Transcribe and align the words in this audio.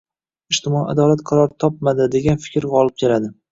—«ijtimoiy 0.55 0.87
adolat 0.93 1.21
qaror 1.33 1.53
topmadi», 1.65 2.09
degan 2.19 2.43
fikr 2.49 2.71
g‘olib 2.75 3.01
keladi. 3.07 3.35